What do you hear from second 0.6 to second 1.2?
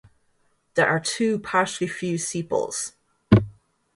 There are